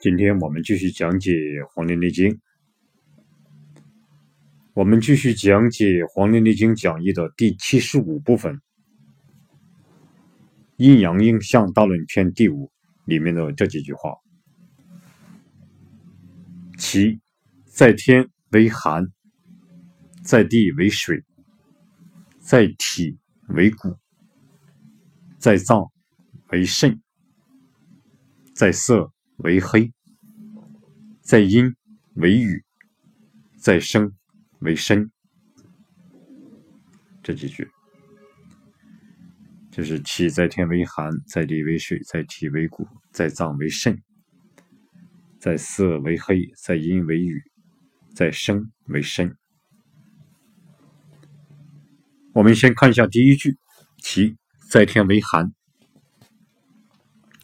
[0.00, 1.32] 今天我们继续讲解
[1.68, 2.30] 《黄帝内经》，
[4.72, 8.54] 我们继续讲解《黄帝内经讲义》的第七十五部分
[10.78, 12.72] 《阴阳应象大论篇》第五
[13.04, 14.14] 里面的这几句话：
[16.78, 17.20] 其
[17.66, 19.06] 在天为寒，
[20.24, 21.22] 在地为水，
[22.38, 23.98] 在体为骨，
[25.36, 25.90] 在脏
[26.52, 27.02] 为肾，
[28.54, 29.12] 在色。
[29.42, 29.92] 为黑，
[31.22, 31.74] 在阴
[32.14, 32.64] 为雨，
[33.58, 34.12] 在生
[34.60, 35.10] 为身。
[37.22, 37.68] 这几句
[39.70, 44.02] 就是：气在天为寒，在地为水，在体为骨，在脏为肾，
[45.38, 47.42] 在色为黑，在阴为雨，
[48.14, 49.36] 在生为身。
[52.34, 53.56] 我们先看一下第一句：
[53.98, 54.36] 其
[54.70, 55.52] 在天为寒，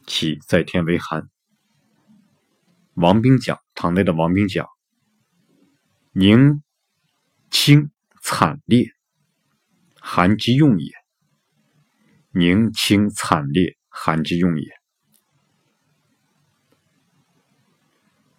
[0.07, 1.29] 其在天为寒。
[2.97, 4.67] 王冰讲，唐代的王冰讲，
[6.13, 6.63] 宁
[7.51, 7.91] 清
[8.23, 8.91] 惨烈，
[10.01, 10.93] 寒之用也。
[12.31, 14.67] 宁清惨烈，寒之用也。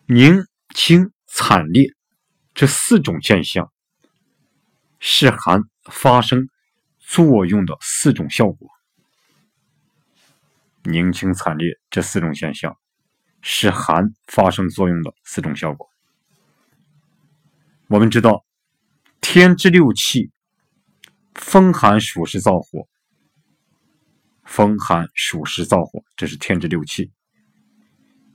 [0.07, 1.93] 宁清惨烈
[2.55, 3.71] 这四种现象，
[4.99, 6.49] 是寒发生
[6.97, 8.67] 作用的四种效果。
[10.81, 12.75] 宁清惨烈这四种现象。
[13.49, 15.89] 是寒发生作用的四种效果。
[17.87, 18.45] 我们知道，
[19.21, 20.29] 天之六气，
[21.33, 22.89] 风寒暑湿燥火，
[24.43, 27.09] 风寒暑湿燥火，这是天之六气。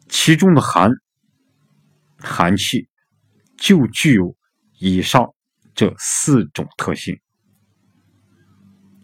[0.09, 0.91] 其中的寒，
[2.17, 2.89] 寒气
[3.59, 4.35] 就具有
[4.79, 5.35] 以上
[5.75, 7.21] 这四种特性。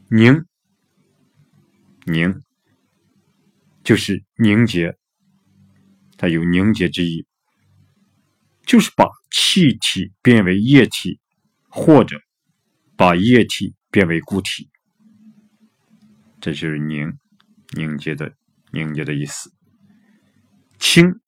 [0.09, 0.43] 凝，
[2.07, 2.43] 凝，
[3.85, 4.98] 就是凝结。
[6.19, 7.25] 它有凝结之意，
[8.67, 11.21] 就是把气体变为液体，
[11.71, 12.21] 或者
[12.97, 14.69] 把液体变为固体，
[16.41, 17.17] 这就是凝
[17.77, 18.35] 凝结的
[18.73, 19.53] 凝结的意思。
[20.79, 21.21] 清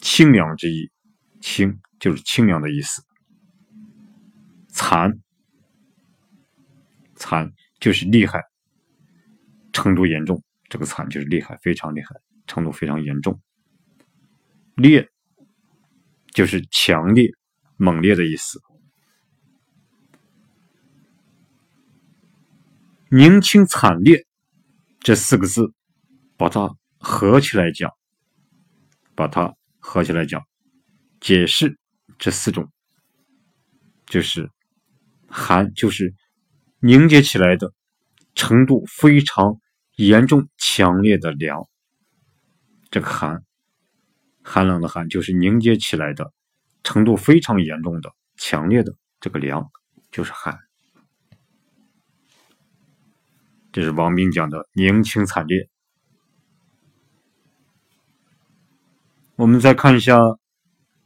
[0.00, 0.90] 清凉之意，
[1.40, 3.02] 清就是清凉的意思。
[4.68, 5.18] 残
[7.16, 8.42] 残就是厉害，
[9.72, 10.42] 程度严重。
[10.68, 12.16] 这个惨就是厉害，非常厉害，
[12.46, 13.40] 程度非常严重。
[14.74, 15.08] 烈
[16.32, 17.30] 就是强烈、
[17.76, 18.60] 猛烈的意思。
[23.08, 24.26] 宁清惨烈
[24.98, 25.72] 这四个字，
[26.36, 27.90] 把它合起来讲，
[29.14, 30.44] 把它合起来讲，
[31.20, 31.78] 解释
[32.18, 32.68] 这四种，
[34.06, 34.50] 就是
[35.28, 36.12] 寒，就是
[36.80, 37.72] 凝结起来的
[38.34, 39.60] 程度非常。
[39.96, 41.66] 严重强烈的凉，
[42.90, 43.42] 这个寒，
[44.42, 46.34] 寒冷的寒，就是凝结起来的
[46.84, 49.70] 程度非常严重的强烈的这个凉，
[50.10, 50.58] 就是寒。
[53.72, 55.70] 这是王冰讲的凝清惨烈。
[59.36, 60.18] 我们再看一下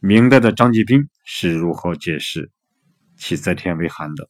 [0.00, 2.50] 明代的张继斌是如何解释
[3.16, 4.28] 其在天为寒的。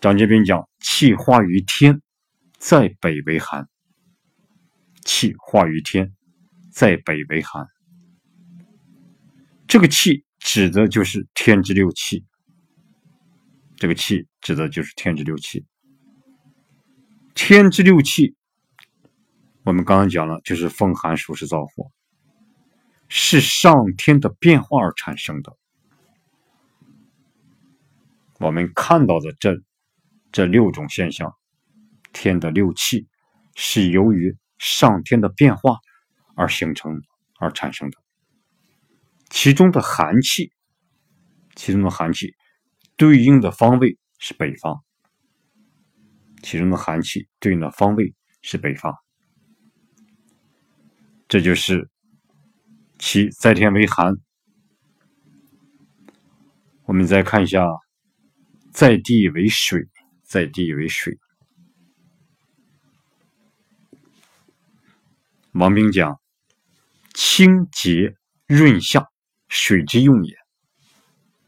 [0.00, 2.00] 张继斌讲气化于天。
[2.64, 3.68] 在北为寒，
[5.04, 6.14] 气化于天，
[6.72, 7.68] 在北为寒。
[9.68, 12.24] 这个气指的就是天之六气。
[13.76, 15.66] 这个气指的就是天之六气。
[17.34, 18.34] 天之六气，
[19.64, 21.92] 我们刚刚讲了，就是风寒暑湿燥火，
[23.08, 25.54] 是上天的变化而产生的。
[28.38, 29.54] 我们看到的这
[30.32, 31.36] 这六种现象。
[32.14, 33.06] 天的六气
[33.54, 35.76] 是由于上天的变化
[36.34, 37.02] 而形成
[37.38, 37.98] 而产生的，
[39.28, 40.50] 其中的寒气，
[41.54, 42.34] 其中的寒气
[42.96, 44.80] 对应的方位是北方，
[46.42, 48.94] 其中的寒气对应的方位是北方，
[51.28, 51.90] 这就是
[52.98, 54.14] 其在天为寒。
[56.86, 57.64] 我们再看一下，
[58.72, 59.88] 在地为水，
[60.22, 61.18] 在地为水。
[65.54, 66.20] 王冰讲
[67.14, 68.16] ：“清洁
[68.48, 69.06] 润下，
[69.46, 70.36] 水之用也。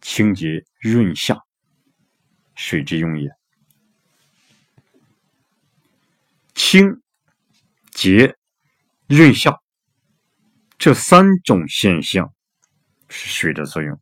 [0.01, 1.43] 清洁润下，
[2.55, 3.29] 水之用也。
[6.55, 7.03] 清
[7.91, 8.37] 洁
[9.09, 9.59] 润下
[10.79, 12.33] 这三种现象
[13.09, 14.01] 是水的作用。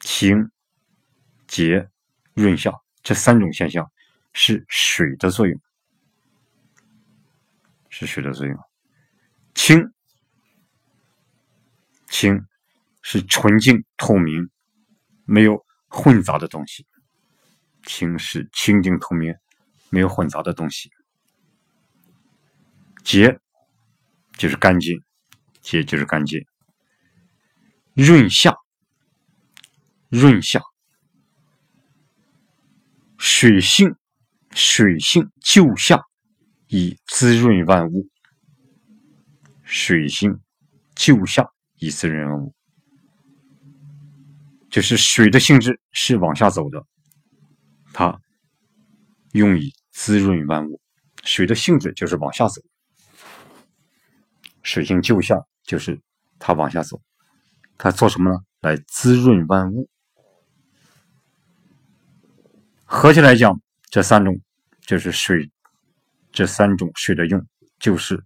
[0.00, 0.50] 清
[1.46, 1.90] 洁
[2.32, 2.72] 润下
[3.02, 3.92] 这三种现象
[4.32, 5.60] 是水的作用。”
[7.90, 8.56] 是水的作用。
[9.54, 9.92] 清，
[12.08, 12.46] 清
[13.02, 14.48] 是纯净透明，
[15.26, 16.86] 没有混杂的东西。
[17.84, 19.34] 清是清净透明，
[19.90, 20.90] 没有混杂的东西。
[23.02, 23.38] 洁
[24.38, 25.02] 就是干净，
[25.60, 26.46] 洁就是干净。
[27.94, 28.54] 润下，
[30.08, 30.60] 润下，
[33.18, 33.96] 水性，
[34.52, 36.00] 水性就下，
[36.70, 38.08] 以滋润万物。
[39.62, 40.40] 水性
[40.96, 42.52] 就下，以滋润万物，
[44.68, 46.84] 就是水的性质是往下走的，
[47.92, 48.20] 它
[49.32, 50.80] 用以滋润万物。
[51.22, 52.60] 水的性质就是往下走，
[54.62, 56.00] 水性就下就是
[56.40, 57.00] 它往下走，
[57.78, 58.38] 它做什么呢？
[58.60, 59.88] 来滋润万物。
[62.84, 64.40] 合起来讲，这三种
[64.80, 65.48] 就是水，
[66.32, 67.46] 这三种水的用
[67.78, 68.24] 就是。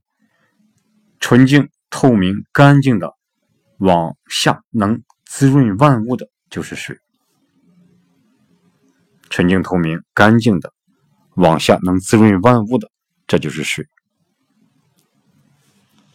[1.21, 3.11] 纯净、透明、干净的，
[3.79, 6.99] 往下能滋润万物的，就是水。
[9.31, 10.71] 纯净、透明、干净的，
[11.37, 12.91] 往下能滋润万物的，
[13.27, 13.87] 这就是水，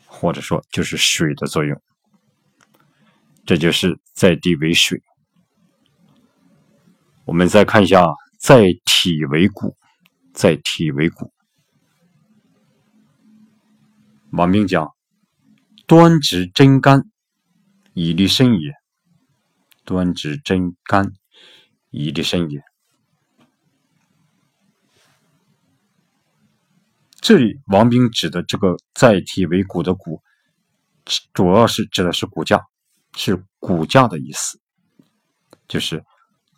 [0.06, 1.82] 或者说就是水的作用。
[3.48, 5.02] 这就是在地为水。
[7.26, 8.06] 我们再看一下，
[8.40, 9.76] 在体为骨，
[10.36, 11.34] 在体为骨。
[14.32, 14.94] 王冰讲。
[15.88, 17.10] 端直真干，
[17.94, 18.74] 以利身也。
[19.84, 21.14] 端直真干，
[21.90, 22.62] 以利身也。
[27.20, 30.22] 这里王冰指的这个载体为骨的骨，
[31.34, 32.64] 主要是指的是骨架，
[33.16, 34.60] 是骨架的意思，
[35.68, 36.06] 就是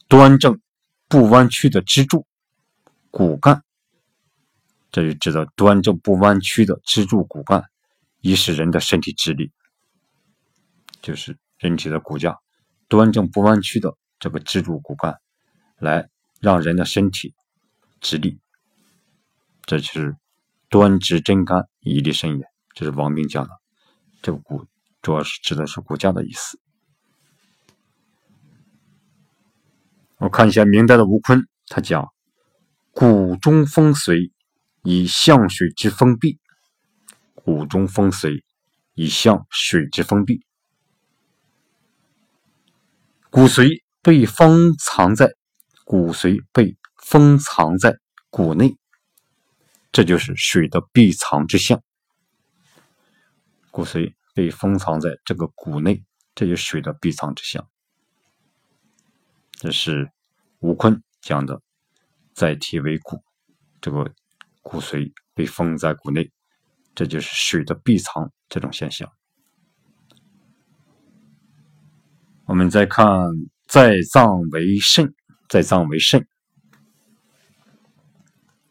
[0.10, 0.60] 端正
[1.08, 2.28] 不弯曲的支柱
[3.10, 3.64] 骨干。
[4.92, 7.64] 这就指的端正不弯曲的支柱骨干。
[8.20, 9.52] 一是人的身体直立，
[11.02, 12.38] 就是人体的骨架
[12.88, 15.20] 端正不弯曲的这个支柱骨干，
[15.80, 16.08] 来
[16.40, 17.34] 让人的身体
[18.00, 18.40] 直立。
[19.64, 20.16] 这就是
[20.70, 22.46] 端直真干，以立身也。
[22.76, 23.50] 这是王冰讲的，
[24.22, 24.68] 这个骨
[25.02, 26.60] 主要是指的是骨架的意思。
[30.18, 32.08] 我看一下明代的吴坤，他讲
[32.92, 34.32] 骨中风随，
[34.84, 36.40] 以象水之封闭。
[37.34, 38.44] 骨中风髓，
[38.94, 40.46] 以象水之封闭。
[43.32, 45.34] 骨髓被封藏在
[45.86, 47.98] 骨髓被封藏在
[48.30, 48.78] 骨内，
[49.92, 51.82] 这就是水的闭藏之象。
[53.72, 56.04] 骨髓被封藏在这个骨内，
[56.36, 57.68] 这就是水的闭藏之象。
[59.54, 60.12] 这是
[60.60, 61.60] 吴坤讲的，
[62.34, 63.24] 载体为骨，
[63.82, 64.14] 这个
[64.62, 66.32] 骨髓被封在骨内。
[66.94, 69.10] 这就是水的闭藏这种现象。
[72.46, 73.08] 我们再看
[73.66, 75.14] “在脏为肾
[75.48, 76.28] ”，“在脏为肾”。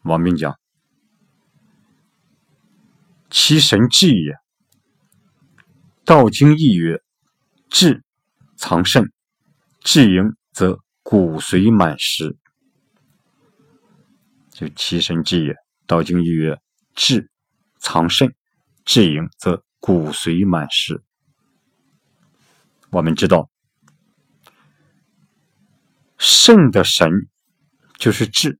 [0.03, 0.55] 王冰讲
[3.31, 4.33] ：“其神志也。”
[6.05, 7.01] 《道经》义曰
[7.69, 8.03] ：“志
[8.55, 9.11] 藏肾，
[9.79, 12.37] 志盈则骨髓满实。”
[14.53, 15.53] 就其神志也，
[15.91, 16.57] 《道经》曰
[16.95, 17.29] ：“志。”
[17.83, 18.35] 藏肾，
[18.85, 21.03] 志盈则骨髓满实。
[22.91, 23.49] 我们知道，
[26.19, 27.27] 肾的神
[27.97, 28.59] 就是志。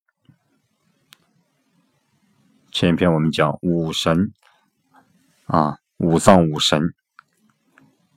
[2.72, 4.34] 前一篇我们讲五神
[5.46, 6.96] 啊，五脏五神，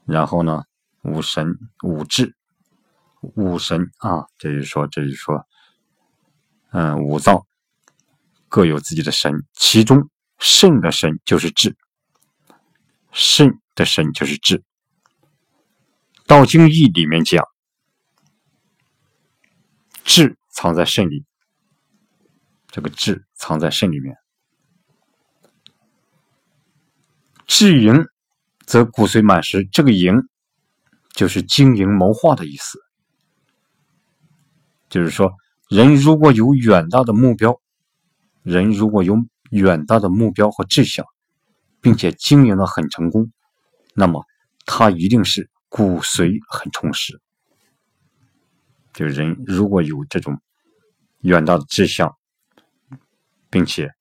[0.05, 0.63] 然后呢，
[1.03, 2.35] 五神五志，
[3.21, 5.45] 五神啊，这就是说，这就是说，
[6.71, 7.45] 嗯，五脏
[8.47, 10.09] 各有自己的神，其中。
[10.37, 11.77] 肾的神就是智，
[13.13, 14.57] 肾的神就是智。
[16.27, 17.45] 《道经义》里面讲，
[20.03, 21.23] 智藏在肾里，
[22.67, 24.17] 这个智藏在肾里面。
[27.47, 28.05] 智盈
[28.65, 30.15] 则骨髓满实，这个盈
[31.13, 32.77] 就是经营谋划的意思，
[34.89, 35.31] 就是说，
[35.69, 37.61] 人如果有远大的目标，
[38.45, 39.17] 人如果有。
[39.51, 41.05] 远大的目标和志向，
[41.79, 43.31] 并且经营的很成功，
[43.93, 44.25] 那么
[44.65, 47.21] 他一定是骨髓很充实。
[48.91, 50.41] 就人如果有这种
[51.19, 52.17] 远大的志向，
[53.51, 53.93] 并且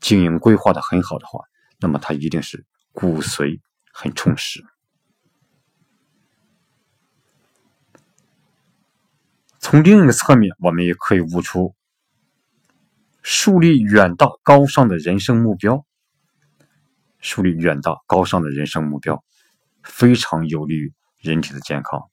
[0.00, 1.44] 经营规划的很好的话，
[1.78, 3.60] 那么他一定是骨髓
[3.92, 4.62] 很充实。
[9.60, 11.72] 从另一个侧面，我们也可以悟出。
[13.22, 15.86] 树立远大高尚的人生目标，
[17.20, 19.22] 树立远大高尚的人生目标，
[19.82, 22.10] 非常有利于人体的健康。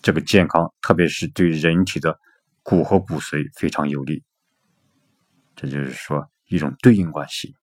[0.00, 2.18] 这个健康，特别是对人体的
[2.62, 4.24] 骨和骨髓非常有利。
[5.54, 7.54] 这就是说一种对应关系。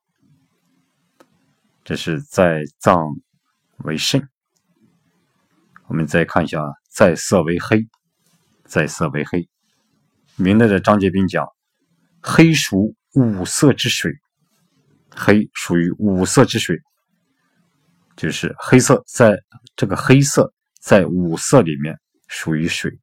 [1.84, 3.02] 这是在脏
[3.78, 4.28] 为肾。
[5.88, 7.88] 我们再看一下，在色为黑，
[8.66, 9.48] 在色为黑。
[10.38, 11.48] 明代的张节斌讲，
[12.22, 14.12] 黑属五色之水，
[15.10, 16.78] 黑属于五色之水，
[18.16, 19.38] 就是黑色，在
[19.76, 23.00] 这个黑色在五色里面属于水，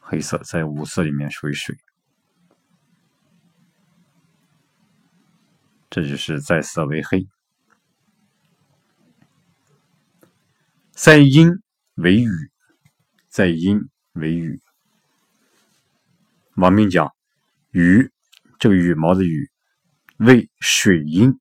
[0.00, 1.76] 黑色在五色里面属于水，
[5.90, 7.26] 这就是在色为黑，
[10.92, 11.50] 在阴。
[11.96, 12.28] 为雨，
[13.28, 13.78] 在阴
[14.14, 14.60] 为雨。
[16.56, 17.12] 王明讲，
[17.72, 18.10] 羽
[18.60, 19.50] 这个羽毛的羽，
[20.18, 21.40] 为水阴，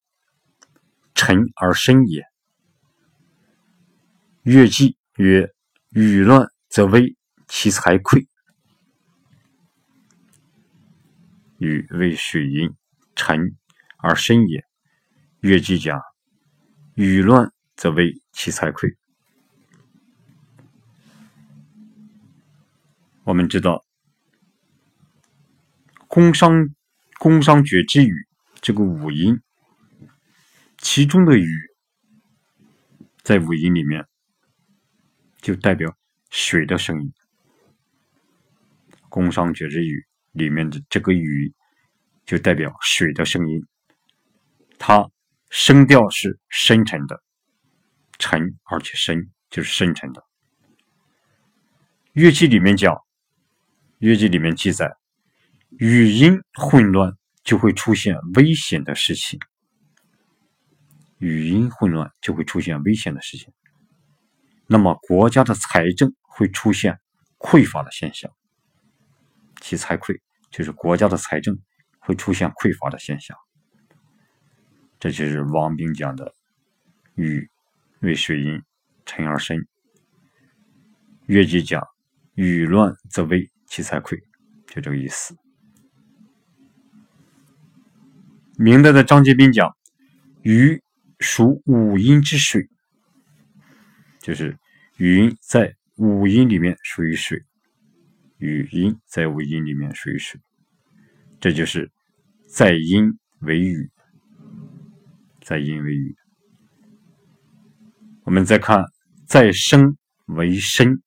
[1.13, 2.25] 沉而深也。
[4.41, 5.53] 乐记曰：
[5.91, 7.15] 雨乱则危
[7.48, 8.25] 其财匮。
[11.60, 12.75] 羽为水阴，
[13.15, 13.55] 沉
[14.00, 14.65] 而深也。
[15.41, 16.01] 乐记讲，
[16.96, 18.96] 雨乱则危其财匮。
[23.24, 23.86] 我们知道，
[26.13, 26.70] 宫商
[27.17, 28.13] 宫商角之羽
[28.62, 29.41] 这个五音，
[30.77, 31.50] 其中的羽
[33.24, 34.05] 在五音里面
[35.41, 35.98] 就代表
[36.29, 37.12] 水的声音。
[39.10, 41.51] 宫商角之羽里面的这个羽
[42.27, 43.65] 就代表水的声音，
[44.77, 45.10] 它
[45.50, 47.24] 声调是深沉的，
[48.20, 50.24] 沉而且深，就是深沉的。
[52.12, 52.96] 乐器里面讲。
[53.98, 54.96] 乐记里面记载，
[55.77, 57.13] 语音混乱
[57.44, 59.39] 就会出现危险的事情。
[61.18, 63.51] 语音混乱就会出现危险的事情。
[64.68, 67.00] 那么国家的财政会出现
[67.38, 68.32] 匮乏的现象，
[69.62, 70.20] 其财匮
[70.51, 71.58] 就是国家的财政
[72.00, 73.38] 会出现匮乏的现象。
[75.00, 76.34] 这就是王冰讲的
[77.15, 77.50] “雨
[78.00, 78.62] 为水阴，
[79.06, 79.68] 沉而深”。
[81.27, 81.82] 乐记讲
[82.36, 83.50] “雨乱则危”。
[83.68, 84.18] 其财匮，
[84.68, 85.36] 就这个意思。
[88.58, 89.76] 明代的张节斌讲
[90.44, 90.82] ：“鱼
[91.20, 92.70] 属五阴之水，
[94.20, 94.58] 就是
[94.98, 97.44] 语音在五音里面属于水，
[98.38, 100.40] 语音在五音里面属于水，
[101.40, 101.92] 这就是
[102.48, 103.90] 在阴为雨，
[105.42, 106.16] 在阴为雨。
[108.24, 108.84] 我们再看，
[109.26, 111.02] 在生为身，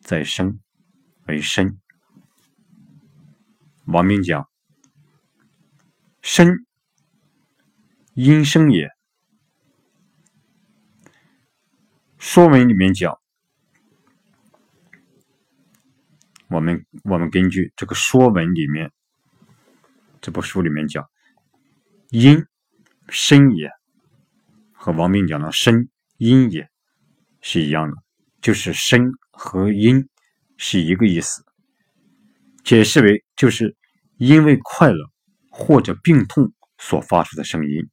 [0.00, 0.58] 在生
[1.26, 1.78] 为身。”
[3.84, 4.48] 王明讲
[6.22, 6.66] ：“身，
[8.18, 8.88] 阴生也。”
[12.18, 13.16] 《说文》里面讲，
[16.48, 18.90] 我们我们根据这个《说文》里面
[20.20, 21.08] 这部书里面讲，
[22.10, 22.44] 阴
[23.08, 23.70] 生也，
[24.72, 26.68] 和王明讲的生阴也
[27.40, 27.96] 是一样的，
[28.40, 30.08] 就是生和阴
[30.56, 31.44] 是一个意思，
[32.64, 33.76] 解释为就是。
[34.16, 34.98] 因为快乐
[35.48, 37.88] 或者病痛所发出的声音，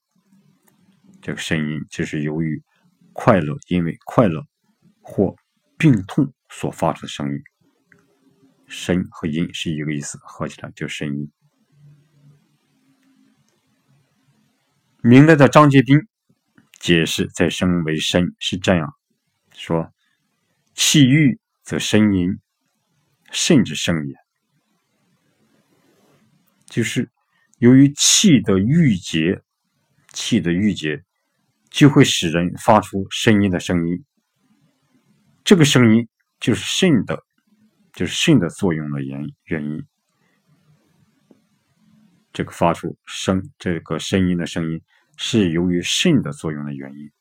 [1.26, 2.62] 这个声音就是由于
[3.12, 4.46] 快乐，因为快乐
[5.02, 5.36] 或
[5.76, 7.42] 病痛所发出的声音。
[8.68, 11.32] 声和音是一个意思，合起来就是声音。
[15.02, 15.98] 明代的张节斌
[16.80, 18.94] 解释“再生为声”是这样
[19.52, 19.92] 说
[20.76, 22.40] ：“气郁则声音，
[23.32, 24.16] 甚至声也。”
[26.70, 27.10] 就是
[27.58, 29.42] 由于气的郁结，
[30.14, 31.04] 气的郁结
[31.76, 34.02] 就会使人发出声音的声音。
[35.44, 36.08] 这个声音
[36.40, 37.22] 就是肾的，
[37.92, 39.86] 就是肾的作用的原原因。
[42.32, 44.82] 这个发出声这个声音的声音
[45.18, 47.12] 是由于肾的作用的原因。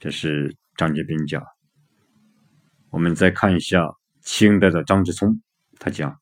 [0.00, 1.40] 这是张杰斌讲。
[2.90, 3.88] 我们再看一下
[4.22, 5.40] 清代的张之聪，
[5.78, 6.20] 他讲。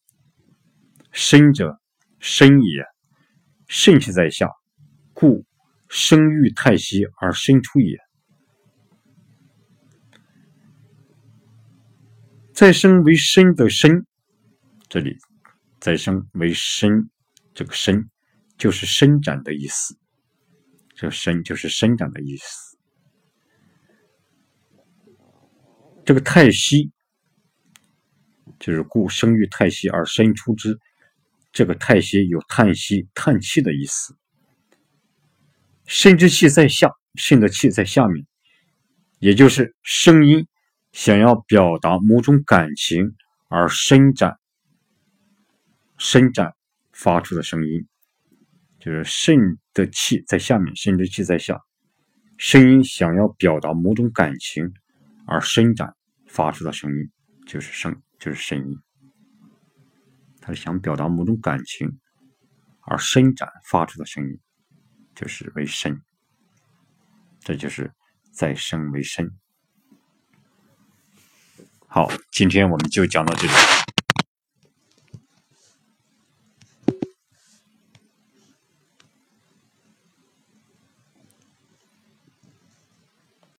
[1.10, 1.80] 生者，
[2.18, 2.84] 生也；
[3.66, 4.50] 肾气在下，
[5.14, 5.46] 故
[5.88, 7.98] 生育太息而生出也。
[12.52, 14.04] 再生为生的生，
[14.88, 15.16] 这里
[15.80, 17.08] 再生为生，
[17.54, 18.10] 这个生
[18.56, 19.96] 就是伸展的意思。
[20.94, 22.76] 这个生就是伸展的意思。
[26.04, 26.90] 这个太息，
[28.58, 30.76] 就是故生育太息而生出之。
[31.52, 34.17] 这个“叹息”有叹息、叹气的意思，
[35.88, 38.26] 生之气在下，肾的气在下面，
[39.20, 40.46] 也就是声音
[40.92, 43.14] 想要表达某种感情
[43.48, 44.36] 而伸展、
[45.96, 46.52] 伸展
[46.92, 47.86] 发出的声音，
[48.78, 51.58] 就是肾的气在下面，肾之气在下，
[52.36, 54.70] 声音想要表达某种感情
[55.26, 57.10] 而伸展发出的声音，
[57.46, 58.78] 就是声，就是声音。
[60.42, 61.98] 他想表达某种感情
[62.82, 64.38] 而伸展发出的声音。
[65.18, 66.00] 就是为身，
[67.40, 67.92] 这就是
[68.30, 69.36] 再生为身。
[71.88, 73.52] 好，今天我们就讲到这里。